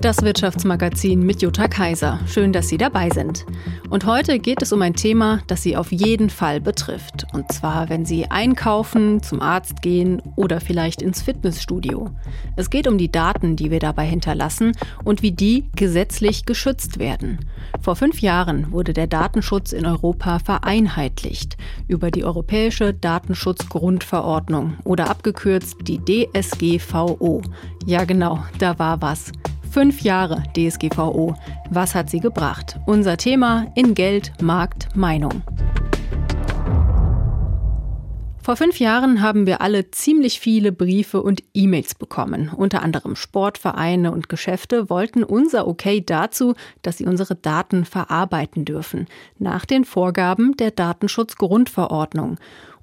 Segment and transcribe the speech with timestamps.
[0.00, 2.20] Das Wirtschaftsmagazin mit Jutta Kaiser.
[2.28, 3.44] Schön, dass Sie dabei sind.
[3.90, 7.26] Und heute geht es um ein Thema, das Sie auf jeden Fall betrifft.
[7.32, 12.10] Und zwar, wenn Sie einkaufen, zum Arzt gehen oder vielleicht ins Fitnessstudio.
[12.54, 14.70] Es geht um die Daten, die wir dabei hinterlassen
[15.02, 17.40] und wie die gesetzlich geschützt werden.
[17.80, 21.56] Vor fünf Jahren wurde der Datenschutz in Europa vereinheitlicht
[21.88, 27.42] über die Europäische Datenschutzgrundverordnung oder abgekürzt die DSGVO.
[27.84, 29.32] Ja genau, da war was.
[29.78, 31.36] Fünf Jahre DSGVO.
[31.70, 32.80] Was hat sie gebracht?
[32.84, 35.44] Unser Thema in Geld, Markt, Meinung.
[38.42, 42.48] Vor fünf Jahren haben wir alle ziemlich viele Briefe und E-Mails bekommen.
[42.48, 49.06] Unter anderem Sportvereine und Geschäfte wollten unser Okay dazu, dass sie unsere Daten verarbeiten dürfen,
[49.38, 52.38] nach den Vorgaben der Datenschutzgrundverordnung.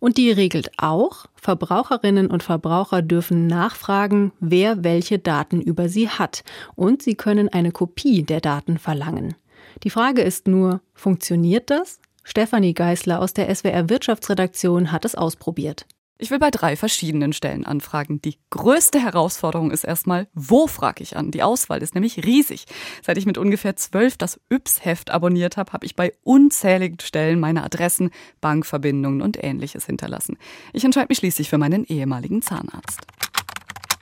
[0.05, 6.43] Und die regelt auch, Verbraucherinnen und Verbraucher dürfen nachfragen, wer welche Daten über sie hat.
[6.75, 9.33] Und sie können eine Kopie der Daten verlangen.
[9.81, 11.99] Die Frage ist nur, funktioniert das?
[12.23, 15.87] Stefanie Geißler aus der SWR Wirtschaftsredaktion hat es ausprobiert.
[16.17, 18.21] Ich will bei drei verschiedenen Stellen anfragen.
[18.21, 21.29] Die größte Herausforderung ist erstmal, wo frage ich an?
[21.29, 22.67] Die Auswahl ist nämlich riesig.
[23.03, 27.63] Seit ich mit ungefähr zwölf das Yps-Heft abonniert habe, habe ich bei unzähligen Stellen meine
[27.63, 30.37] Adressen, Bankverbindungen und ähnliches hinterlassen.
[30.71, 33.01] Ich entscheide mich schließlich für meinen ehemaligen Zahnarzt.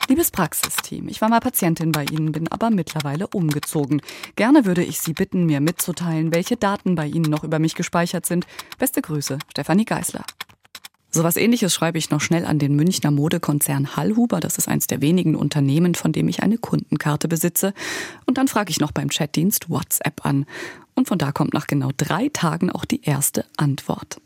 [0.07, 4.01] Liebes Praxisteam, ich war mal Patientin bei Ihnen, bin aber mittlerweile umgezogen.
[4.35, 8.27] Gerne würde ich Sie bitten, mir mitzuteilen, welche Daten bei Ihnen noch über mich gespeichert
[8.27, 8.45] sind.
[8.77, 10.25] Beste Grüße, Stefanie Geisler.
[11.15, 14.39] Sowas ähnliches schreibe ich noch schnell an den Münchner Modekonzern Hallhuber.
[14.39, 17.75] Das ist eins der wenigen Unternehmen, von dem ich eine Kundenkarte besitze.
[18.25, 20.47] Und dann frage ich noch beim Chatdienst WhatsApp an.
[20.95, 24.17] Und von da kommt nach genau drei Tagen auch die erste Antwort.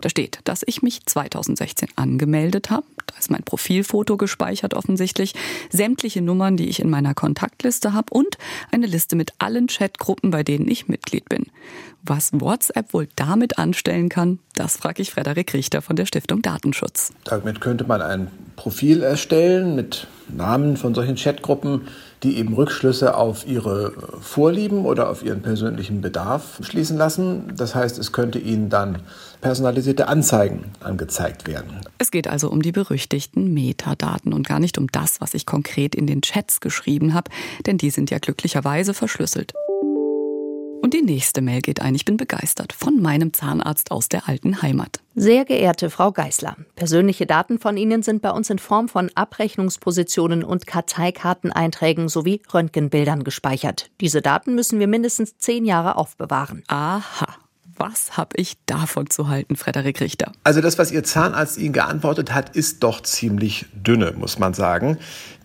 [0.00, 2.84] Da steht, dass ich mich 2016 angemeldet habe.
[3.06, 5.34] Da ist mein Profilfoto gespeichert offensichtlich,
[5.70, 8.36] sämtliche Nummern, die ich in meiner Kontaktliste habe und
[8.70, 11.46] eine Liste mit allen Chatgruppen, bei denen ich Mitglied bin.
[12.02, 17.12] Was WhatsApp wohl damit anstellen kann, das frage ich Frederik Richter von der Stiftung Datenschutz.
[17.24, 21.88] Damit könnte man ein Profil erstellen mit Namen von solchen Chatgruppen,
[22.24, 27.52] die eben Rückschlüsse auf ihre Vorlieben oder auf ihren persönlichen Bedarf schließen lassen.
[27.56, 29.00] Das heißt, es könnte ihnen dann
[29.40, 31.80] personalisierte Anzeigen angezeigt werden.
[31.98, 35.94] Es geht also um die berüchtigten Metadaten und gar nicht um das, was ich konkret
[35.94, 37.30] in den Chats geschrieben habe,
[37.66, 39.52] denn die sind ja glücklicherweise verschlüsselt.
[40.84, 41.94] Und die nächste Mail geht ein.
[41.94, 45.00] Ich bin begeistert von meinem Zahnarzt aus der alten Heimat.
[45.14, 50.44] Sehr geehrte Frau Geißler, persönliche Daten von Ihnen sind bei uns in Form von Abrechnungspositionen
[50.44, 53.88] und Karteikarteneinträgen sowie Röntgenbildern gespeichert.
[54.02, 56.62] Diese Daten müssen wir mindestens zehn Jahre aufbewahren.
[56.66, 57.34] Aha.
[57.76, 60.32] Was habe ich davon zu halten, Frederik Richter?
[60.44, 64.98] Also das, was Ihr Zahnarzt Ihnen geantwortet hat, ist doch ziemlich dünne, muss man sagen.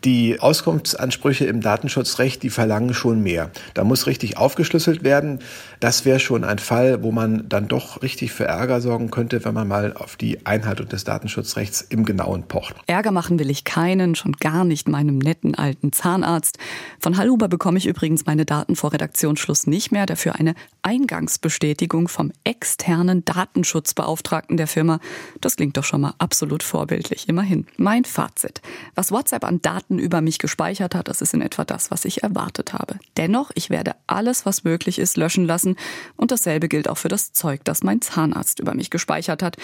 [0.06, 3.52] Die Auskunftsansprüche im Datenschutzrecht, die verlangen schon mehr.
[3.74, 5.40] Da muss richtig aufgeschlüsselt werden.
[5.82, 9.54] Das wäre schon ein Fall, wo man dann doch richtig für Ärger sorgen könnte, wenn
[9.54, 12.76] man mal auf die Einhaltung des Datenschutzrechts im Genauen pocht.
[12.88, 16.58] Ärger machen will ich keinen, schon gar nicht meinem netten alten Zahnarzt.
[17.00, 22.32] Von Hallhuber bekomme ich übrigens meine Daten vor Redaktionsschluss nicht mehr, dafür eine Eingangsbestätigung vom
[22.46, 25.00] externen Datenschutzbeauftragten der Firma.
[25.42, 27.68] Das klingt doch schon mal absolut vorbildlich, immerhin.
[27.78, 28.62] Mein Fazit.
[28.96, 32.06] Was WhatsApp an Daten Daten über mich gespeichert hat, das ist in etwa das, was
[32.06, 33.00] ich erwartet habe.
[33.18, 35.76] Dennoch, ich werde alles, was möglich ist, löschen lassen
[36.16, 39.58] und dasselbe gilt auch für das Zeug, das mein Zahnarzt über mich gespeichert hat.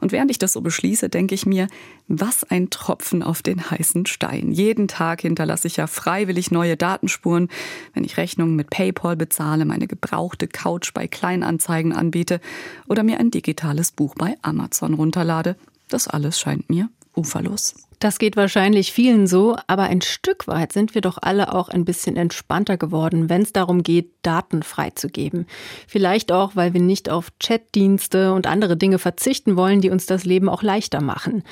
[0.00, 1.66] Und während ich das so beschließe, denke ich mir,
[2.06, 4.52] was ein Tropfen auf den heißen Stein.
[4.52, 7.48] Jeden Tag hinterlasse ich ja freiwillig neue Datenspuren,
[7.94, 12.40] wenn ich Rechnungen mit PayPal bezahle, meine gebrauchte Couch bei Kleinanzeigen anbiete
[12.86, 15.56] oder mir ein digitales Buch bei Amazon runterlade.
[15.88, 17.74] Das alles scheint mir uferlos.
[18.02, 21.84] Das geht wahrscheinlich vielen so, aber ein Stück weit sind wir doch alle auch ein
[21.84, 25.46] bisschen entspannter geworden, wenn es darum geht, Daten freizugeben.
[25.86, 30.24] Vielleicht auch, weil wir nicht auf Chatdienste und andere Dinge verzichten wollen, die uns das
[30.24, 31.44] Leben auch leichter machen.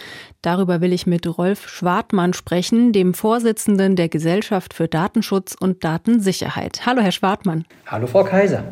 [0.43, 6.85] Darüber will ich mit Rolf Schwartmann sprechen, dem Vorsitzenden der Gesellschaft für Datenschutz und Datensicherheit.
[6.85, 7.65] Hallo, Herr Schwartmann.
[7.87, 8.65] Hallo, Frau Kaiser.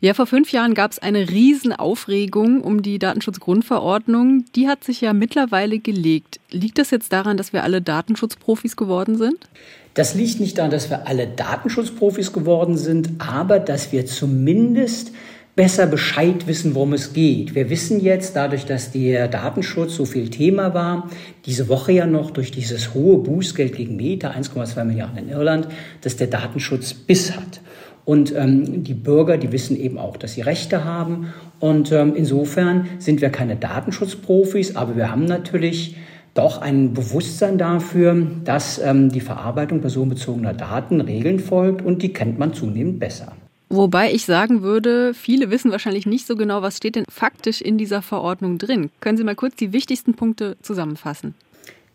[0.00, 4.44] Ja, vor fünf Jahren gab es eine Riesenaufregung um die Datenschutzgrundverordnung.
[4.54, 6.40] Die hat sich ja mittlerweile gelegt.
[6.50, 9.48] Liegt das jetzt daran, dass wir alle Datenschutzprofis geworden sind?
[9.94, 15.12] Das liegt nicht daran, dass wir alle Datenschutzprofis geworden sind, aber dass wir zumindest
[15.56, 17.54] besser Bescheid wissen, worum es geht.
[17.54, 21.08] Wir wissen jetzt, dadurch, dass der Datenschutz so viel Thema war,
[21.46, 25.68] diese Woche ja noch durch dieses hohe Bußgeld gegen Meta, 1,2 Milliarden in Irland,
[26.00, 27.60] dass der Datenschutz Biss hat.
[28.04, 31.32] Und ähm, die Bürger, die wissen eben auch, dass sie Rechte haben.
[31.60, 35.96] Und ähm, insofern sind wir keine Datenschutzprofis, aber wir haben natürlich
[36.34, 42.38] doch ein Bewusstsein dafür, dass ähm, die Verarbeitung personenbezogener Daten Regeln folgt und die kennt
[42.38, 43.32] man zunehmend besser.
[43.70, 47.78] Wobei ich sagen würde, viele wissen wahrscheinlich nicht so genau, was steht denn faktisch in
[47.78, 48.90] dieser Verordnung drin.
[49.00, 51.34] Können Sie mal kurz die wichtigsten Punkte zusammenfassen?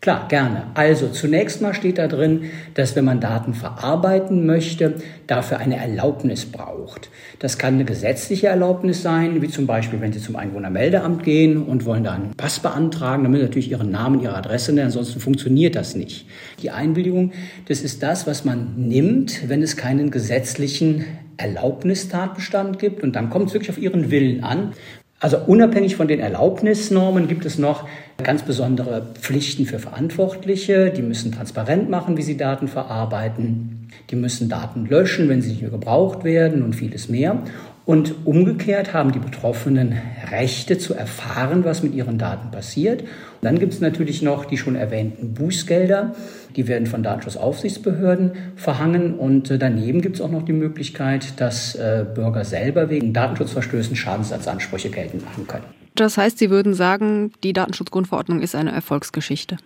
[0.02, 0.62] Klar, gerne.
[0.72, 4.94] Also zunächst mal steht da drin, dass wenn man Daten verarbeiten möchte,
[5.26, 7.10] dafür eine Erlaubnis braucht.
[7.38, 11.84] Das kann eine gesetzliche Erlaubnis sein, wie zum Beispiel, wenn Sie zum Einwohnermeldeamt gehen und
[11.84, 15.20] wollen da einen Pass beantragen, dann müssen Sie natürlich Ihren Namen, Ihre Adresse nennen, ansonsten
[15.20, 16.24] funktioniert das nicht.
[16.62, 17.32] Die Einwilligung,
[17.68, 21.04] das ist das, was man nimmt, wenn es keinen gesetzlichen
[21.36, 24.72] Erlaubnistatbestand gibt und dann kommt es wirklich auf Ihren Willen an.
[25.22, 27.86] Also unabhängig von den Erlaubnisnormen gibt es noch
[28.22, 30.90] ganz besondere Pflichten für Verantwortliche.
[30.90, 33.88] Die müssen transparent machen, wie sie Daten verarbeiten.
[34.10, 37.42] Die müssen Daten löschen, wenn sie nicht mehr gebraucht werden und vieles mehr.
[37.86, 39.96] Und umgekehrt haben die Betroffenen
[40.30, 43.02] Rechte zu erfahren, was mit ihren Daten passiert.
[43.02, 43.08] Und
[43.42, 46.14] dann gibt es natürlich noch die schon erwähnten Bußgelder.
[46.56, 49.14] Die werden von Datenschutzaufsichtsbehörden verhangen.
[49.14, 53.96] Und äh, daneben gibt es auch noch die Möglichkeit, dass äh, Bürger selber wegen Datenschutzverstößen
[53.96, 55.64] Schadensersatzansprüche geltend machen können.
[55.94, 59.56] Das heißt, Sie würden sagen, die Datenschutzgrundverordnung ist eine Erfolgsgeschichte.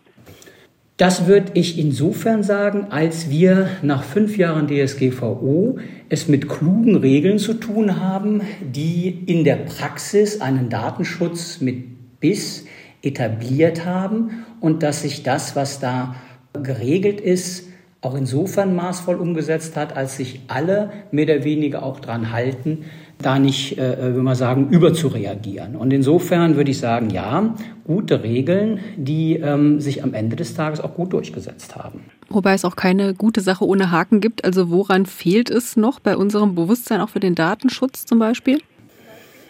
[0.96, 7.40] Das würde ich insofern sagen, als wir nach fünf Jahren DSGVO es mit klugen Regeln
[7.40, 12.66] zu tun haben, die in der Praxis einen Datenschutz mit Biss
[13.02, 16.14] etabliert haben und dass sich das, was da
[16.52, 17.68] geregelt ist,
[18.04, 22.84] auch insofern maßvoll umgesetzt hat, als sich alle mehr oder weniger auch dran halten,
[23.18, 25.76] da nicht, äh, äh, wenn man sagen, überzureagieren.
[25.76, 27.54] Und insofern würde ich sagen, ja,
[27.84, 32.00] gute Regeln, die ähm, sich am Ende des Tages auch gut durchgesetzt haben.
[32.28, 34.44] Wobei es auch keine gute Sache ohne Haken gibt.
[34.44, 38.60] Also woran fehlt es noch bei unserem Bewusstsein auch für den Datenschutz zum Beispiel?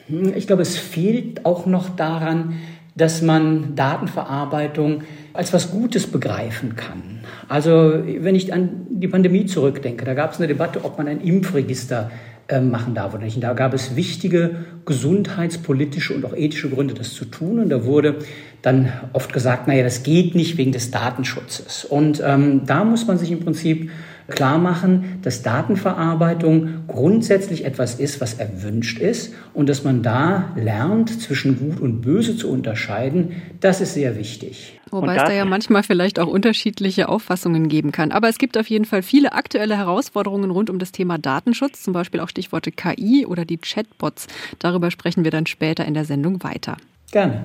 [0.09, 2.55] Hm, ich glaube, es fehlt auch noch daran,
[2.97, 5.03] dass man Datenverarbeitung
[5.33, 7.21] als was Gutes begreifen kann.
[7.49, 11.21] Also wenn ich an die Pandemie zurückdenke, da gab es eine Debatte, ob man ein
[11.21, 12.11] Impfregister
[12.49, 13.37] ähm, machen darf oder nicht.
[13.37, 17.59] Und da gab es wichtige gesundheitspolitische und auch ethische Gründe, das zu tun.
[17.59, 18.17] Und da wurde
[18.61, 21.85] dann oft gesagt, naja, das geht nicht wegen des Datenschutzes.
[21.87, 23.91] Und ähm, da muss man sich im Prinzip
[24.29, 31.21] klar machen, dass Datenverarbeitung grundsätzlich etwas ist, was erwünscht ist und dass man da lernt,
[31.21, 34.81] zwischen Gut und Böse zu unterscheiden, das ist sehr wichtig.
[34.91, 38.13] Wobei es da ja manchmal vielleicht auch unterschiedliche Auffassungen geben kann.
[38.13, 41.93] Aber es gibt auf jeden Fall viele aktuelle Herausforderungen rund um das Thema Datenschutz, zum
[41.93, 44.29] Beispiel auch Stichworte KI oder die Chatbots.
[44.61, 46.77] Darüber sprechen wir dann später in der Sendung weiter.
[47.11, 47.45] Gerne.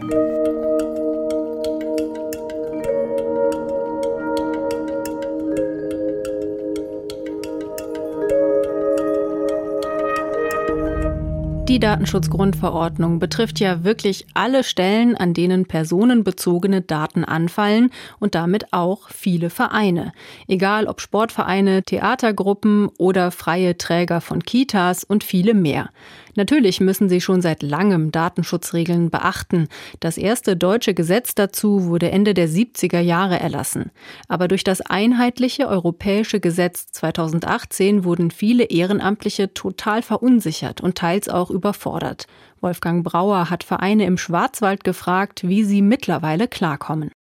[11.70, 19.10] Die Datenschutzgrundverordnung betrifft ja wirklich alle Stellen, an denen personenbezogene Daten anfallen und damit auch
[19.12, 20.12] viele Vereine.
[20.48, 25.92] Egal ob Sportvereine, Theatergruppen oder freie Träger von Kitas und viele mehr.
[26.36, 29.68] Natürlich müssen sie schon seit langem Datenschutzregeln beachten.
[30.00, 33.92] Das erste deutsche Gesetz dazu wurde Ende der 70er Jahre erlassen.
[34.28, 41.50] Aber durch das einheitliche europäische Gesetz 2018 wurden viele Ehrenamtliche total verunsichert und teils auch
[41.60, 42.26] überfordert.
[42.62, 47.12] Wolfgang Brauer hat Vereine im Schwarzwald gefragt, wie sie mittlerweile klarkommen.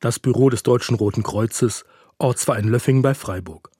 [0.00, 1.84] Das Büro des Deutschen Roten Kreuzes,
[2.18, 3.70] Ortsverein Löffingen bei Freiburg.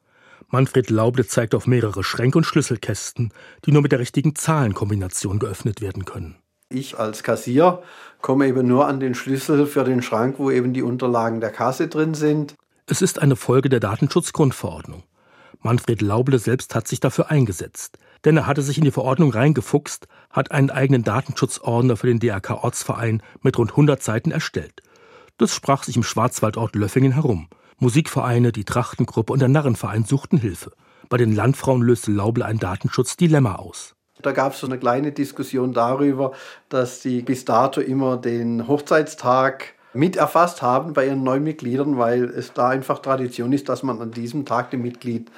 [0.48, 3.32] Manfred Lauble zeigt auf mehrere Schränke und Schlüsselkästen,
[3.64, 6.36] die nur mit der richtigen Zahlenkombination geöffnet werden können.
[6.70, 7.82] Ich als Kassier
[8.20, 11.88] komme eben nur an den Schlüssel für den Schrank, wo eben die Unterlagen der Kasse
[11.88, 12.54] drin sind.
[12.86, 15.04] Es ist eine Folge der Datenschutzgrundverordnung.
[15.60, 20.08] Manfred Lauble selbst hat sich dafür eingesetzt, denn er hatte sich in die Verordnung reingefuchst,
[20.30, 24.82] hat einen eigenen Datenschutzordner für den DRK Ortsverein mit rund 100 Seiten erstellt.
[25.36, 27.48] Das sprach sich im Schwarzwaldort Löffingen herum.
[27.78, 30.72] Musikvereine, die Trachtengruppe und der Narrenverein suchten Hilfe.
[31.08, 33.94] Bei den Landfrauen löste Laubel ein Datenschutzdilemma aus.
[34.20, 36.32] Da gab es so eine kleine Diskussion darüber,
[36.68, 42.24] dass sie bis dato immer den Hochzeitstag mit erfasst haben bei ihren neuen Mitgliedern, weil
[42.24, 45.30] es da einfach Tradition ist, dass man an diesem Tag dem Mitglied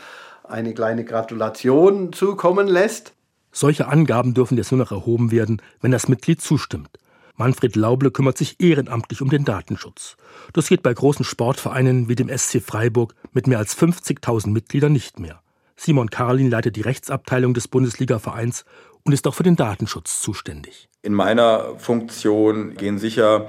[0.50, 3.14] eine kleine Gratulation zukommen lässt.
[3.52, 6.90] Solche Angaben dürfen jetzt nur noch erhoben werden, wenn das Mitglied zustimmt.
[7.36, 10.16] Manfred Lauble kümmert sich ehrenamtlich um den Datenschutz.
[10.52, 15.18] Das geht bei großen Sportvereinen wie dem SC Freiburg mit mehr als 50.000 Mitgliedern nicht
[15.18, 15.40] mehr.
[15.74, 18.66] Simon Karlin leitet die Rechtsabteilung des Bundesligavereins
[19.04, 20.90] und ist auch für den Datenschutz zuständig.
[21.02, 23.46] In meiner Funktion gehen sicher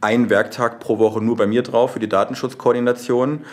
[0.00, 3.44] ein Werktag pro Woche nur bei mir drauf für die Datenschutzkoordination.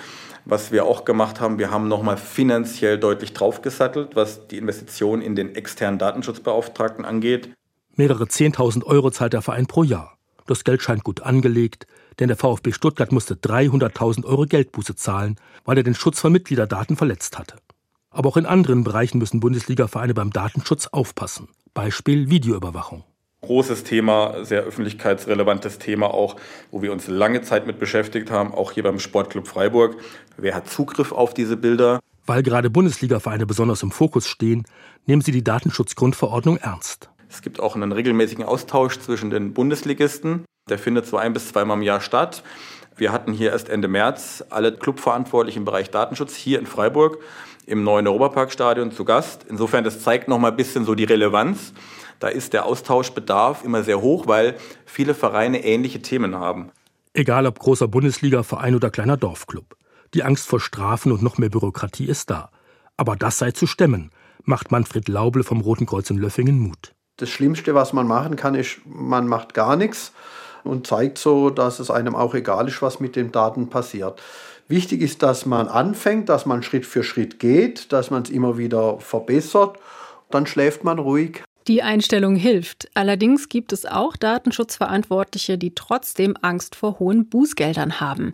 [0.45, 5.35] Was wir auch gemacht haben, wir haben nochmal finanziell deutlich draufgesattelt, was die Investition in
[5.35, 7.53] den externen Datenschutzbeauftragten angeht.
[7.95, 10.17] Mehrere 10.000 Euro zahlt der Verein pro Jahr.
[10.45, 11.85] Das Geld scheint gut angelegt,
[12.19, 16.95] denn der VfB Stuttgart musste 300.000 Euro Geldbuße zahlen, weil er den Schutz von Mitgliederdaten
[16.95, 17.57] verletzt hatte.
[18.09, 21.49] Aber auch in anderen Bereichen müssen Bundesliga-Vereine beim Datenschutz aufpassen.
[21.73, 23.03] Beispiel Videoüberwachung.
[23.41, 26.35] Großes Thema, sehr öffentlichkeitsrelevantes Thema auch,
[26.71, 29.95] wo wir uns lange Zeit mit beschäftigt haben, auch hier beim Sportclub Freiburg.
[30.35, 31.99] Wer hat Zugriff auf diese Bilder?
[32.25, 34.65] Weil gerade Bundesliga-Vereine besonders im Fokus stehen,
[35.05, 37.09] nehmen sie die Datenschutzgrundverordnung ernst.
[37.29, 40.43] Es gibt auch einen regelmäßigen Austausch zwischen den Bundesligisten.
[40.69, 42.43] Der findet so ein bis zweimal im Jahr statt.
[42.97, 47.19] Wir hatten hier erst Ende März alle Clubverantwortlichen im Bereich Datenschutz hier in Freiburg
[47.65, 49.45] im neuen Europaparkstadion zu Gast.
[49.47, 51.73] Insofern, das zeigt noch mal ein bisschen so die Relevanz.
[52.19, 56.71] Da ist der Austauschbedarf immer sehr hoch, weil viele Vereine ähnliche Themen haben.
[57.13, 59.77] Egal ob großer Bundesliga-Verein oder kleiner Dorfclub.
[60.13, 62.49] Die Angst vor Strafen und noch mehr Bürokratie ist da.
[62.97, 64.11] Aber das sei zu stemmen,
[64.43, 66.93] macht Manfred Lauble vom Roten Kreuz in Löffingen Mut.
[67.17, 70.13] Das Schlimmste, was man machen kann, ist, man macht gar nichts
[70.63, 74.21] und zeigt so, dass es einem auch egal ist, was mit den Daten passiert.
[74.67, 78.57] Wichtig ist, dass man anfängt, dass man Schritt für Schritt geht, dass man es immer
[78.57, 79.77] wieder verbessert.
[80.29, 81.43] Dann schläft man ruhig.
[81.69, 82.89] Die Einstellung hilft.
[82.95, 88.33] Allerdings gibt es auch Datenschutzverantwortliche, die trotzdem Angst vor hohen Bußgeldern haben.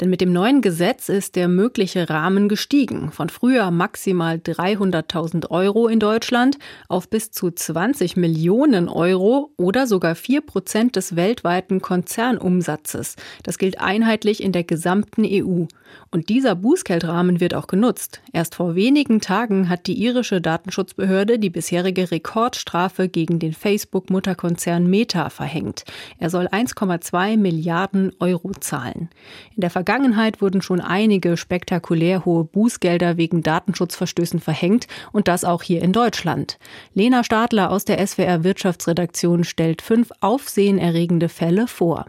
[0.00, 3.12] Denn mit dem neuen Gesetz ist der mögliche Rahmen gestiegen.
[3.12, 10.14] Von früher maximal 300.000 Euro in Deutschland auf bis zu 20 Millionen Euro oder sogar
[10.14, 13.16] 4 Prozent des weltweiten Konzernumsatzes.
[13.42, 15.64] Das gilt einheitlich in der gesamten EU.
[16.10, 18.20] Und dieser Bußgeldrahmen wird auch genutzt.
[18.32, 25.30] Erst vor wenigen Tagen hat die irische Datenschutzbehörde die bisherige Rekordstrafe gegen den Facebook-Mutterkonzern Meta
[25.30, 25.84] verhängt.
[26.18, 29.08] Er soll 1,2 Milliarden Euro zahlen.
[29.54, 35.62] In der Vergangenheit wurden schon einige spektakulär hohe Bußgelder wegen Datenschutzverstößen verhängt und das auch
[35.62, 36.58] hier in Deutschland.
[36.92, 42.06] Lena Stadler aus der SWR Wirtschaftsredaktion stellt fünf aufsehenerregende Fälle vor.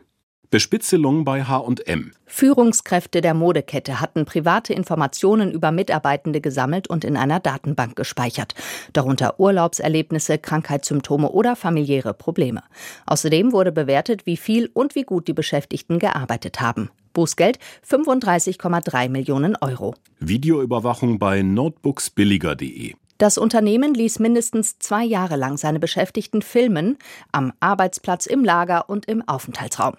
[0.49, 2.13] Bespitzelung bei H&M.
[2.25, 8.55] Führungskräfte der Modekette hatten private Informationen über Mitarbeitende gesammelt und in einer Datenbank gespeichert,
[8.93, 12.63] darunter Urlaubserlebnisse, Krankheitssymptome oder familiäre Probleme.
[13.07, 16.91] Außerdem wurde bewertet, wie viel und wie gut die Beschäftigten gearbeitet haben.
[17.11, 19.95] Bußgeld 35,3 Millionen Euro.
[20.19, 22.95] Videoüberwachung bei notebooksbilliger.de.
[23.17, 26.97] Das Unternehmen ließ mindestens zwei Jahre lang seine Beschäftigten filmen,
[27.31, 29.95] am Arbeitsplatz, im Lager und im Aufenthaltsraum.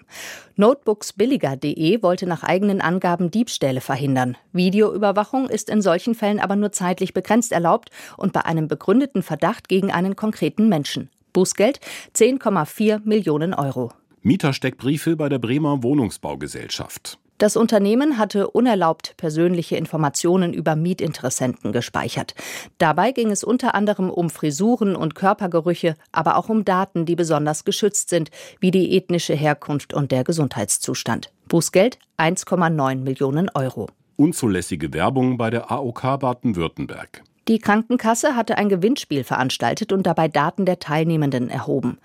[0.55, 4.37] Notebooksbilliger.de wollte nach eigenen Angaben Diebstähle verhindern.
[4.53, 9.67] Videoüberwachung ist in solchen Fällen aber nur zeitlich begrenzt erlaubt und bei einem begründeten Verdacht
[9.67, 11.09] gegen einen konkreten Menschen.
[11.33, 11.81] Bußgeld
[12.15, 13.91] 10,4 Millionen Euro.
[14.21, 17.19] Mietersteckbriefe bei der Bremer Wohnungsbaugesellschaft.
[17.39, 22.35] Das Unternehmen hatte unerlaubt persönliche Informationen über Mietinteressenten gespeichert.
[22.79, 27.63] Dabei ging es unter anderem um Frisuren und Körpergerüche, aber auch um Daten, die besonders
[27.63, 28.29] geschützt sind,
[28.59, 31.31] wie die ethnische Herkunft und der Gesundheitszustand.
[31.47, 33.87] Bußgeld 1,9 Millionen Euro.
[34.17, 37.23] Unzulässige Werbung bei der AOK Baden-Württemberg.
[37.47, 41.99] Die Krankenkasse hatte ein Gewinnspiel veranstaltet und dabei Daten der Teilnehmenden erhoben.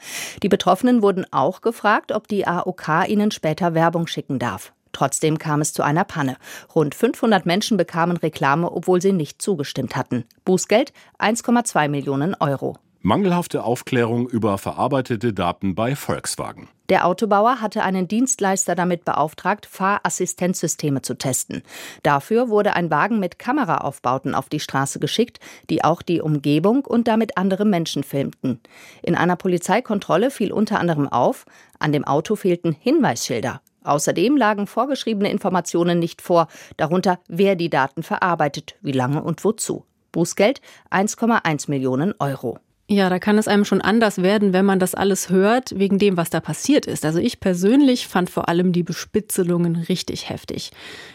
[0.45, 4.73] Die Betroffenen wurden auch gefragt, ob die AOK ihnen später Werbung schicken darf.
[4.95, 6.39] Trotzdem kam es zu einer Panne.
[6.75, 10.25] Rund 500 Menschen bekamen Reklame, obwohl sie nicht zugestimmt hatten.
[10.47, 12.79] Bußgeld 1,2 Millionen Euro.
[13.03, 16.69] Mangelhafte Aufklärung über verarbeitete Daten bei Volkswagen.
[16.89, 21.63] Der Autobauer hatte einen Dienstleister damit beauftragt, Fahrassistenzsysteme zu testen.
[22.03, 27.07] Dafür wurde ein Wagen mit Kameraaufbauten auf die Straße geschickt, die auch die Umgebung und
[27.07, 28.61] damit andere Menschen filmten.
[29.03, 31.45] In einer Polizeikontrolle fiel unter anderem auf,
[31.79, 33.61] an dem Auto fehlten Hinweisschilder.
[33.85, 39.85] Außerdem lagen vorgeschriebene Informationen nicht vor, darunter wer die Daten verarbeitet, wie lange und wozu.
[40.13, 40.61] Bußgeld
[40.91, 42.59] 1,1 Millionen Euro.
[42.87, 46.19] Ja, da kann es einem schon anders werden, wenn man das alles hört, wegen dem,
[46.19, 47.07] was da passiert ist.
[47.07, 50.71] Also ich persönlich fand vor allem die Bespitzelungen richtig heftig.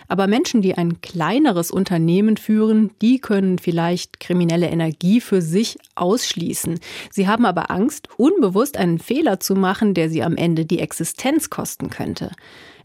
[0.07, 6.79] Aber Menschen, die ein kleineres Unternehmen führen, die können vielleicht kriminelle Energie für sich ausschließen.
[7.11, 11.51] Sie haben aber Angst, unbewusst einen Fehler zu machen, der sie am Ende die Existenz
[11.51, 12.31] kosten könnte.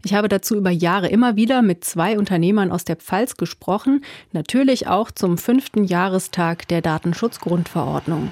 [0.03, 4.85] Ich habe dazu über Jahre immer wieder mit zwei Unternehmern aus der Pfalz gesprochen, natürlich
[4.85, 8.31] auch zum fünften Jahrestag der Datenschutzgrundverordnung.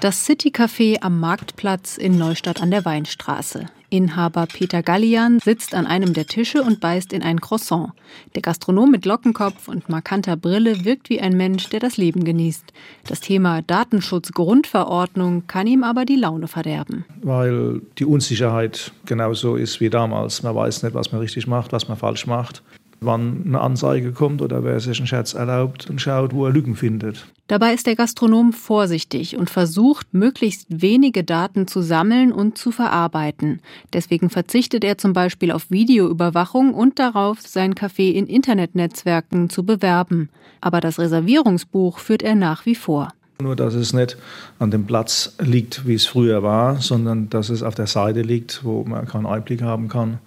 [0.00, 3.66] Das City Café am Marktplatz in Neustadt an der Weinstraße.
[3.90, 7.90] Inhaber Peter Gallian sitzt an einem der Tische und beißt in ein Croissant.
[8.36, 12.72] Der Gastronom mit Lockenkopf und markanter Brille wirkt wie ein Mensch, der das Leben genießt.
[13.08, 17.04] Das Thema Datenschutzgrundverordnung kann ihm aber die Laune verderben.
[17.22, 20.44] Weil die Unsicherheit genauso ist wie damals.
[20.44, 22.62] Man weiß nicht, was man richtig macht, was man falsch macht.
[23.00, 26.76] Wann eine Anzeige kommt oder wer sich einen Scherz erlaubt und schaut, wo er Lücken
[26.76, 27.26] findet.
[27.46, 33.60] Dabei ist der Gastronom vorsichtig und versucht, möglichst wenige Daten zu sammeln und zu verarbeiten.
[33.92, 40.28] Deswegen verzichtet er zum Beispiel auf Videoüberwachung und darauf, sein Café in Internetnetzwerken zu bewerben.
[40.60, 43.08] Aber das Reservierungsbuch führt er nach wie vor.
[43.40, 44.16] Nur, dass es nicht
[44.58, 48.64] an dem Platz liegt, wie es früher war, sondern dass es auf der Seite liegt,
[48.64, 50.18] wo man keinen Einblick haben kann.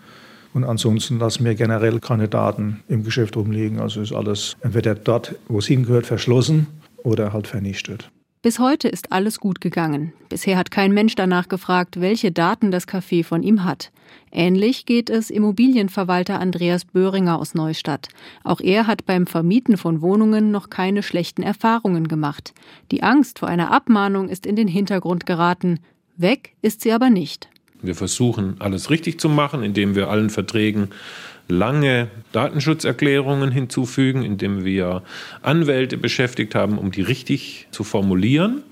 [0.53, 3.79] Und ansonsten lassen wir generell keine Daten im Geschäft rumliegen.
[3.79, 6.67] Also ist alles entweder dort, wo es hingehört, verschlossen
[7.03, 8.09] oder halt vernichtet.
[8.43, 10.13] Bis heute ist alles gut gegangen.
[10.29, 13.91] Bisher hat kein Mensch danach gefragt, welche Daten das Café von ihm hat.
[14.31, 18.07] Ähnlich geht es Immobilienverwalter Andreas Böhringer aus Neustadt.
[18.43, 22.55] Auch er hat beim Vermieten von Wohnungen noch keine schlechten Erfahrungen gemacht.
[22.89, 25.79] Die Angst vor einer Abmahnung ist in den Hintergrund geraten.
[26.17, 27.50] Weg ist sie aber nicht.
[27.81, 30.89] Wir versuchen alles richtig zu machen, indem wir allen Verträgen
[31.47, 35.03] lange Datenschutzerklärungen hinzufügen, indem wir
[35.41, 38.63] Anwälte beschäftigt haben, um die richtig zu formulieren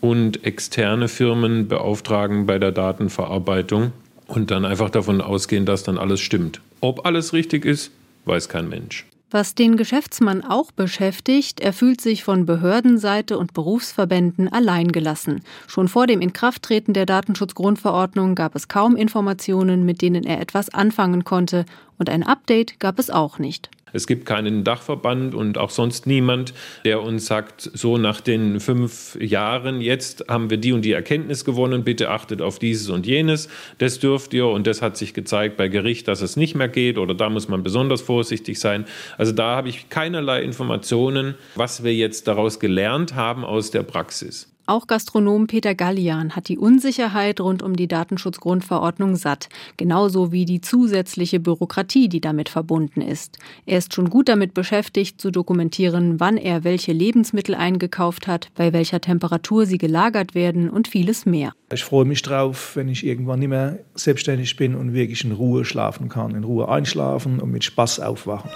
[0.00, 3.92] und externe Firmen beauftragen bei der Datenverarbeitung
[4.26, 6.60] und dann einfach davon ausgehen, dass dann alles stimmt.
[6.80, 7.90] Ob alles richtig ist,
[8.26, 9.07] weiß kein Mensch.
[9.30, 15.42] Was den Geschäftsmann auch beschäftigt, er fühlt sich von Behördenseite und Berufsverbänden alleingelassen.
[15.66, 21.24] Schon vor dem Inkrafttreten der Datenschutzgrundverordnung gab es kaum Informationen, mit denen er etwas anfangen
[21.24, 21.66] konnte,
[21.98, 23.68] und ein Update gab es auch nicht.
[23.92, 26.54] Es gibt keinen Dachverband und auch sonst niemand,
[26.84, 31.44] der uns sagt, so nach den fünf Jahren jetzt haben wir die und die Erkenntnis
[31.44, 35.56] gewonnen, bitte achtet auf dieses und jenes, das dürft ihr und das hat sich gezeigt
[35.56, 38.84] bei Gericht, dass es nicht mehr geht oder da muss man besonders vorsichtig sein.
[39.16, 44.48] Also da habe ich keinerlei Informationen, was wir jetzt daraus gelernt haben aus der Praxis.
[44.68, 49.48] Auch Gastronom Peter Gallian hat die Unsicherheit rund um die Datenschutzgrundverordnung satt,
[49.78, 53.38] genauso wie die zusätzliche Bürokratie, die damit verbunden ist.
[53.64, 58.74] Er ist schon gut damit beschäftigt, zu dokumentieren, wann er welche Lebensmittel eingekauft hat, bei
[58.74, 61.54] welcher Temperatur sie gelagert werden und vieles mehr.
[61.72, 65.64] Ich freue mich drauf, wenn ich irgendwann nicht mehr selbstständig bin und wirklich in Ruhe
[65.64, 68.50] schlafen kann, in Ruhe einschlafen und mit Spaß aufwachen.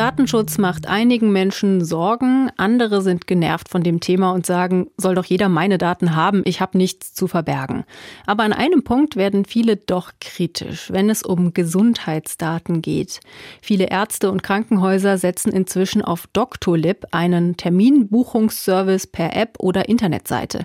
[0.00, 5.26] Datenschutz macht einigen Menschen Sorgen, andere sind genervt von dem Thema und sagen, soll doch
[5.26, 7.84] jeder meine Daten haben, ich habe nichts zu verbergen.
[8.24, 13.20] Aber an einem Punkt werden viele doch kritisch, wenn es um Gesundheitsdaten geht.
[13.60, 20.62] Viele Ärzte und Krankenhäuser setzen inzwischen auf Doctolib, einen Terminbuchungsservice per App oder Internetseite.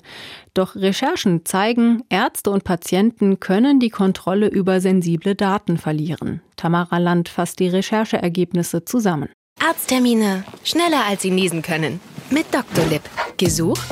[0.55, 6.41] Doch Recherchen zeigen, Ärzte und Patienten können die Kontrolle über sensible Daten verlieren.
[6.55, 9.27] Tamara Land fasst die Rechercheergebnisse zusammen.
[9.59, 10.45] Arzttermine.
[10.63, 11.99] Schneller als Sie niesen können.
[12.29, 13.01] Mit Doctolib.
[13.35, 13.85] Gesucht,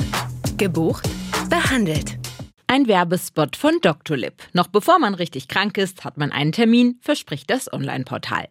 [0.56, 1.06] gebucht,
[1.50, 2.16] behandelt.
[2.66, 4.32] Ein Werbespot von Doctolib.
[4.54, 8.48] Noch bevor man richtig krank ist, hat man einen Termin, verspricht das Online-Portal.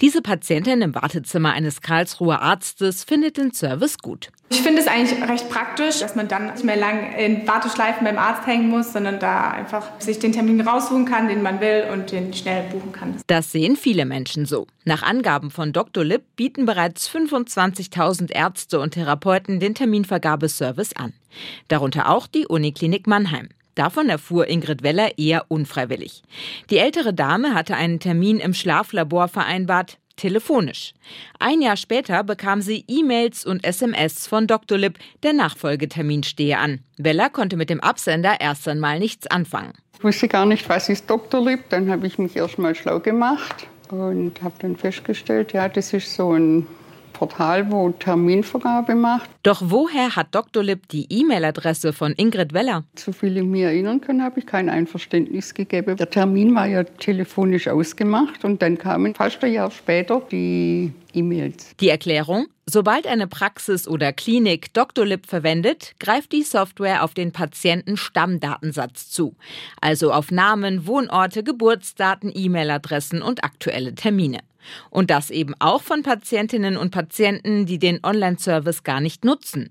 [0.00, 4.30] Diese Patientin im Wartezimmer eines Karlsruher Arztes findet den Service gut.
[4.50, 8.18] Ich finde es eigentlich recht praktisch, dass man dann nicht mehr lang in Warteschleifen beim
[8.18, 12.12] Arzt hängen muss, sondern da einfach sich den Termin raussuchen kann, den man will und
[12.12, 13.16] den schnell buchen kann.
[13.26, 14.66] Das sehen viele Menschen so.
[14.84, 21.14] Nach Angaben von Doctolib bieten bereits 25.000 Ärzte und Therapeuten den Terminvergabeservice an.
[21.68, 23.48] Darunter auch die Uniklinik Mannheim.
[23.74, 26.22] Davon erfuhr Ingrid Weller eher unfreiwillig.
[26.70, 30.94] Die ältere Dame hatte einen Termin im Schlaflabor vereinbart, telefonisch.
[31.38, 34.78] Ein Jahr später bekam sie E-Mails und SMS von Dr.
[34.78, 36.80] Lipp, der Nachfolgetermin stehe an.
[36.96, 39.72] Weller konnte mit dem Absender erst einmal nichts anfangen.
[39.98, 41.44] Ich wusste gar nicht, was ist Dr.
[41.44, 41.68] Lipp.
[41.70, 46.14] Dann habe ich mich erst mal schlau gemacht und habe dann festgestellt, ja, das ist
[46.14, 46.66] so ein
[47.14, 49.30] Portal, wo Terminvergabe macht.
[49.42, 50.62] Doch woher hat Dr.
[50.62, 52.84] Lipp die E-Mail-Adresse von Ingrid Weller?
[52.96, 55.96] So viel ich mich erinnern kann, habe ich kein Einverständnis gegeben.
[55.96, 61.74] Der Termin war ja telefonisch ausgemacht und dann kamen fast ein Jahr später die E-Mails.
[61.80, 62.48] Die Erklärung?
[62.66, 65.04] Sobald eine Praxis oder Klinik Dr.
[65.04, 69.36] Lip verwendet, greift die Software auf den Patienten Stammdatensatz zu,
[69.80, 74.38] also auf Namen, Wohnorte, Geburtsdaten, E-Mail-Adressen und aktuelle Termine.
[74.90, 79.70] Und das eben auch von Patientinnen und Patienten, die den Online-Service gar nicht nutzen.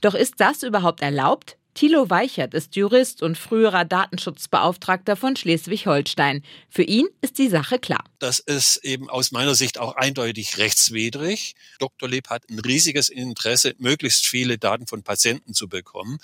[0.00, 1.56] Doch ist das überhaupt erlaubt?
[1.74, 6.44] Thilo Weichert ist Jurist und früherer Datenschutzbeauftragter von Schleswig-Holstein.
[6.70, 8.04] Für ihn ist die Sache klar.
[8.20, 11.56] Das ist eben aus meiner Sicht auch eindeutig rechtswidrig.
[11.80, 12.08] Dr.
[12.08, 16.18] Leb hat ein riesiges Interesse, möglichst viele Daten von Patienten zu bekommen.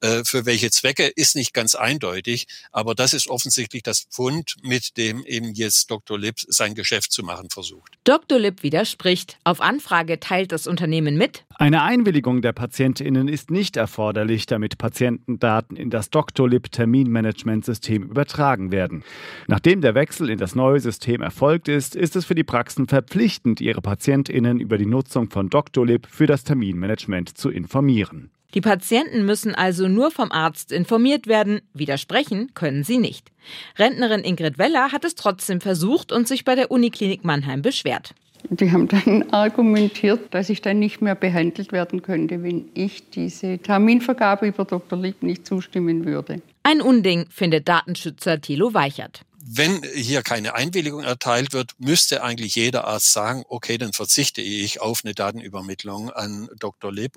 [0.00, 4.96] Äh, für welche Zwecke ist nicht ganz eindeutig, aber das ist offensichtlich das Pfund, mit
[4.96, 6.18] dem eben jetzt Dr.
[6.18, 7.92] Lib sein Geschäft zu machen versucht.
[8.02, 8.40] Dr.
[8.40, 9.38] Lib widerspricht.
[9.44, 11.44] Auf Anfrage teilt das Unternehmen mit.
[11.54, 19.04] Eine Einwilligung der PatientInnen ist nicht erforderlich, damit Patienten Patientendaten in das Doctolib-Terminmanagementsystem übertragen werden.
[19.46, 23.60] Nachdem der Wechsel in das neue System erfolgt ist, ist es für die Praxen verpflichtend,
[23.60, 28.30] ihre PatientInnen über die Nutzung von Doctolib für das Terminmanagement zu informieren.
[28.54, 33.32] Die Patienten müssen also nur vom Arzt informiert werden, widersprechen können sie nicht.
[33.78, 38.14] Rentnerin Ingrid Weller hat es trotzdem versucht und sich bei der Uniklinik Mannheim beschwert.
[38.50, 43.58] Die haben dann argumentiert, dass ich dann nicht mehr behandelt werden könnte, wenn ich diese
[43.58, 44.98] Terminvergabe über Dr.
[44.98, 46.40] Lieb nicht zustimmen würde.
[46.62, 52.86] Ein Unding, findet Datenschützer Thilo Weichert wenn hier keine Einwilligung erteilt wird, müsste eigentlich jeder
[52.86, 56.92] Arzt sagen, okay, dann verzichte ich auf eine Datenübermittlung an Dr.
[56.92, 57.14] Lipp.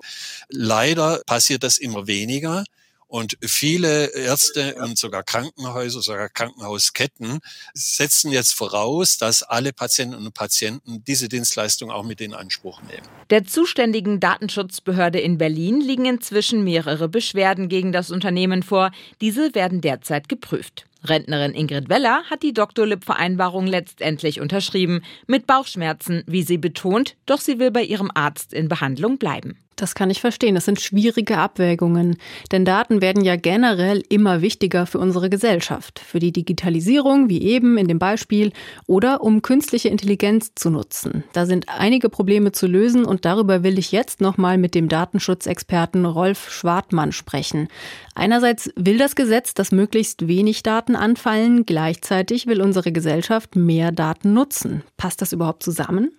[0.48, 2.64] Leider passiert das immer weniger.
[3.10, 7.40] Und viele Ärzte und sogar Krankenhäuser, sogar Krankenhausketten
[7.74, 13.08] setzen jetzt voraus, dass alle Patientinnen und Patienten diese Dienstleistung auch mit in Anspruch nehmen.
[13.32, 18.92] Der zuständigen Datenschutzbehörde in Berlin liegen inzwischen mehrere Beschwerden gegen das Unternehmen vor.
[19.22, 20.86] Diese werden derzeit geprüft.
[21.04, 27.58] Rentnerin Ingrid Weller hat die Doktorlib-Vereinbarung letztendlich unterschrieben, mit Bauchschmerzen, wie sie betont, doch sie
[27.58, 29.58] will bei ihrem Arzt in Behandlung bleiben.
[29.80, 30.56] Das kann ich verstehen.
[30.56, 32.18] Das sind schwierige Abwägungen.
[32.52, 36.00] Denn Daten werden ja generell immer wichtiger für unsere Gesellschaft.
[36.00, 38.52] Für die Digitalisierung, wie eben in dem Beispiel,
[38.88, 41.24] oder um künstliche Intelligenz zu nutzen.
[41.32, 46.06] Da sind einige Probleme zu lösen und darüber will ich jetzt nochmal mit dem Datenschutzexperten
[46.06, 47.70] Rolf Schwartmann sprechen.
[48.16, 51.66] Einerseits will das Gesetz, dass möglichst wenig Daten anfallen.
[51.66, 54.84] Gleichzeitig will unsere Gesellschaft mehr Daten nutzen.
[54.98, 56.12] Passt das überhaupt zusammen?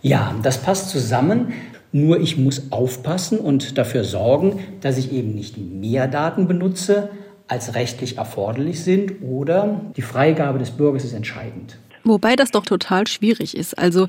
[0.00, 1.52] Ja, das passt zusammen.
[1.92, 7.10] Nur ich muss aufpassen und dafür sorgen, dass ich eben nicht mehr Daten benutze,
[7.48, 11.78] als rechtlich erforderlich sind oder die Freigabe des Bürgers ist entscheidend.
[12.04, 13.78] Wobei das doch total schwierig ist.
[13.78, 14.06] Also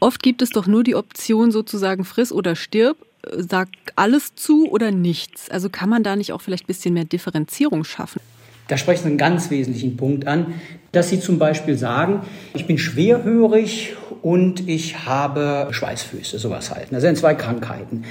[0.00, 2.96] oft gibt es doch nur die Option sozusagen friss oder stirb,
[3.36, 5.50] sag alles zu oder nichts.
[5.50, 8.20] Also kann man da nicht auch vielleicht ein bisschen mehr Differenzierung schaffen?
[8.68, 10.54] Da sprechen Sie einen ganz wesentlichen Punkt an,
[10.92, 12.20] dass Sie zum Beispiel sagen,
[12.54, 16.88] ich bin schwerhörig und ich habe Schweißfüße, sowas halt.
[16.90, 18.04] Das sind zwei Krankheiten.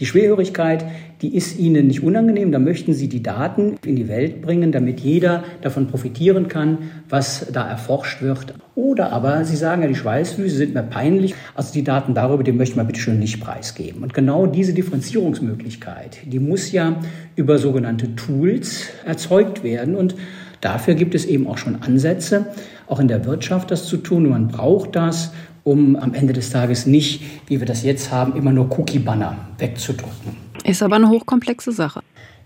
[0.00, 0.84] Die Schwerhörigkeit,
[1.22, 2.50] die ist Ihnen nicht unangenehm.
[2.50, 7.46] Da möchten Sie die Daten in die Welt bringen, damit jeder davon profitieren kann, was
[7.52, 8.54] da erforscht wird.
[8.74, 11.36] Oder aber Sie sagen ja, die Schweißfüße sind mir peinlich.
[11.54, 14.02] Also die Daten darüber, die möchte man bitte schön nicht preisgeben.
[14.02, 17.00] Und genau diese Differenzierungsmöglichkeit, die muss ja
[17.36, 19.94] über sogenannte Tools erzeugt werden.
[19.94, 20.16] Und
[20.64, 22.46] dafür gibt es eben auch schon Ansätze,
[22.86, 24.24] auch in der Wirtschaft das zu tun.
[24.24, 28.36] Und man braucht das, um am Ende des Tages nicht, wie wir das jetzt haben,
[28.36, 30.36] immer nur Cookie-Banner wegzudrücken.
[30.64, 32.00] Ist aber eine hochkomplexe Sache.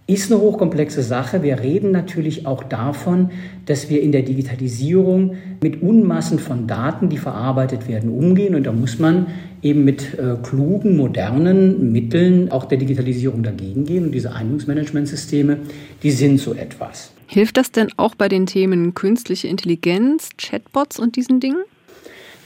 [0.07, 1.43] Ist eine hochkomplexe Sache.
[1.43, 3.31] Wir reden natürlich auch davon,
[3.67, 8.55] dass wir in der Digitalisierung mit Unmassen von Daten, die verarbeitet werden, umgehen.
[8.55, 9.27] Und da muss man
[9.61, 14.07] eben mit äh, klugen, modernen Mitteln auch der Digitalisierung dagegen gehen.
[14.07, 15.59] Und diese Eignungsmanagementsysteme,
[16.03, 17.13] die sind so etwas.
[17.31, 21.63] Hilft das denn auch bei den Themen künstliche Intelligenz, Chatbots und diesen Dingen?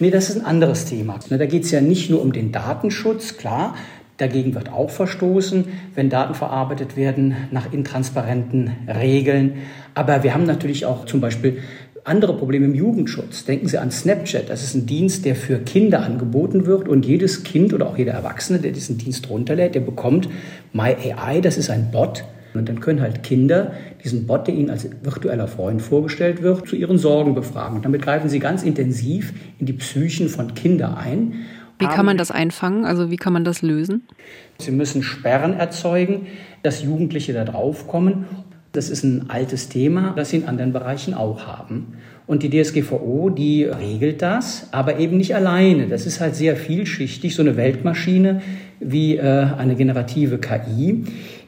[0.01, 1.21] Nee, das ist ein anderes Thema.
[1.31, 3.77] Ne, da geht es ja nicht nur um den Datenschutz, klar.
[4.17, 9.59] Dagegen wird auch verstoßen, wenn Daten verarbeitet werden nach intransparenten Regeln.
[9.95, 11.63] Aber wir haben natürlich auch zum Beispiel
[12.03, 13.45] andere Probleme im Jugendschutz.
[13.45, 14.51] Denken Sie an Snapchat.
[14.51, 18.15] Das ist ein Dienst, der für Kinder angeboten wird und jedes Kind oder auch jeder
[18.15, 20.29] Erwachsene, der diesen Dienst runterlädt, der bekommt
[20.73, 21.41] My AI.
[21.41, 23.73] Das ist ein Bot, und dann können halt Kinder
[24.05, 27.77] diesen Bot, der ihnen als virtueller Freund vorgestellt wird, zu ihren Sorgen befragen.
[27.77, 31.35] Und damit greifen sie ganz intensiv in die Psychen von Kindern ein.
[31.79, 32.85] Wie kann man das einfangen?
[32.85, 34.03] Also wie kann man das lösen?
[34.59, 36.27] Sie müssen Sperren erzeugen,
[36.63, 38.27] dass Jugendliche da drauf kommen.
[38.71, 41.95] Das ist ein altes Thema, das sie in anderen Bereichen auch haben.
[42.27, 45.89] Und die DSGVO, die regelt das, aber eben nicht alleine.
[45.89, 48.41] Das ist halt sehr vielschichtig, so eine Weltmaschine
[48.81, 51.05] wie äh, eine generative KI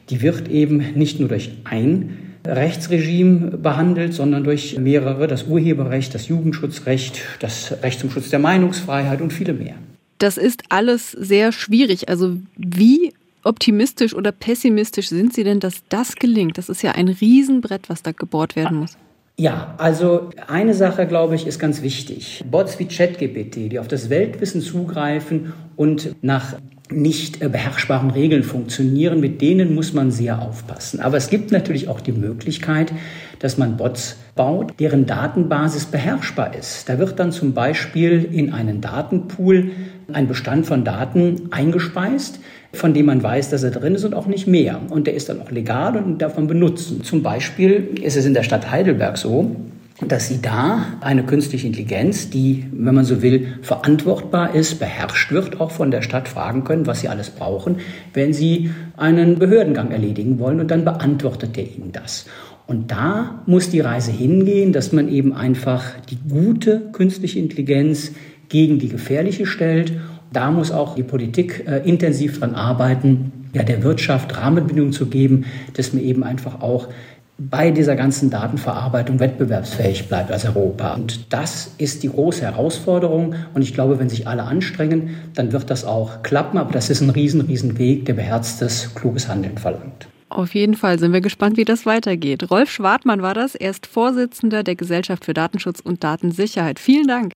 [0.09, 6.27] die wird eben nicht nur durch ein Rechtsregime behandelt, sondern durch mehrere, das Urheberrecht, das
[6.27, 9.75] Jugendschutzrecht, das Recht zum Schutz der Meinungsfreiheit und viele mehr.
[10.19, 12.07] Das ist alles sehr schwierig.
[12.07, 13.13] Also wie
[13.43, 16.57] optimistisch oder pessimistisch sind Sie denn, dass das gelingt?
[16.57, 18.97] Das ist ja ein Riesenbrett, was da gebohrt werden muss.
[19.37, 22.43] Ja, also eine Sache, glaube ich, ist ganz wichtig.
[22.49, 26.55] Bots wie ChatGPT, die auf das Weltwissen zugreifen und nach
[26.91, 30.99] nicht äh, beherrschbaren Regeln funktionieren, mit denen muss man sehr aufpassen.
[30.99, 32.91] Aber es gibt natürlich auch die Möglichkeit,
[33.39, 36.87] dass man Bots baut, deren Datenbasis beherrschbar ist.
[36.89, 39.71] Da wird dann zum Beispiel in einen Datenpool
[40.11, 42.39] ein Bestand von Daten eingespeist,
[42.73, 44.81] von dem man weiß, dass er drin ist und auch nicht mehr.
[44.89, 47.03] Und der ist dann auch legal und darf man benutzen.
[47.03, 49.55] Zum Beispiel ist es in der Stadt Heidelberg so,
[50.01, 55.61] dass Sie da eine künstliche Intelligenz, die, wenn man so will, verantwortbar ist, beherrscht wird,
[55.61, 57.77] auch von der Stadt fragen können, was Sie alles brauchen,
[58.13, 62.25] wenn Sie einen Behördengang erledigen wollen und dann beantwortet er Ihnen das.
[62.67, 68.11] Und da muss die Reise hingehen, dass man eben einfach die gute künstliche Intelligenz
[68.49, 69.93] gegen die gefährliche stellt.
[70.33, 75.45] Da muss auch die Politik äh, intensiv dran arbeiten, ja, der Wirtschaft Rahmenbedingungen zu geben,
[75.73, 76.89] dass man eben einfach auch
[77.37, 80.93] bei dieser ganzen Datenverarbeitung wettbewerbsfähig bleibt als Europa.
[80.93, 83.35] Und das ist die große Herausforderung.
[83.53, 86.57] Und ich glaube, wenn sich alle anstrengen, dann wird das auch klappen.
[86.57, 90.07] Aber das ist ein riesen, riesen Weg, der beherztes, kluges Handeln verlangt.
[90.29, 92.49] Auf jeden Fall sind wir gespannt, wie das weitergeht.
[92.49, 93.55] Rolf Schwartmann war das.
[93.55, 96.79] Er ist Vorsitzender der Gesellschaft für Datenschutz und Datensicherheit.
[96.79, 97.33] Vielen Dank.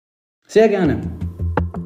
[0.47, 0.99] Sehr gerne.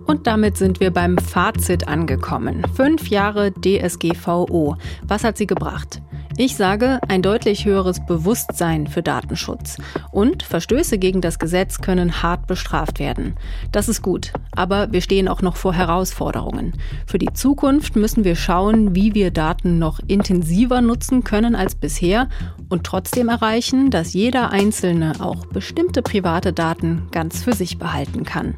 [0.05, 2.63] Und damit sind wir beim Fazit angekommen.
[2.75, 4.75] Fünf Jahre DSGVO.
[5.07, 6.01] Was hat sie gebracht?
[6.35, 9.77] Ich sage, ein deutlich höheres Bewusstsein für Datenschutz.
[10.11, 13.35] Und Verstöße gegen das Gesetz können hart bestraft werden.
[13.71, 16.73] Das ist gut, aber wir stehen auch noch vor Herausforderungen.
[17.05, 22.29] Für die Zukunft müssen wir schauen, wie wir Daten noch intensiver nutzen können als bisher
[22.67, 28.55] und trotzdem erreichen, dass jeder Einzelne auch bestimmte private Daten ganz für sich behalten kann.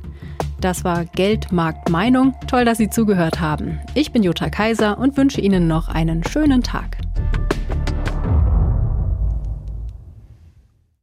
[0.62, 2.34] Das war Geldmarkt Meinung.
[2.48, 3.80] Toll, dass Sie zugehört haben.
[3.94, 6.98] Ich bin Jutta Kaiser und wünsche Ihnen noch einen schönen Tag.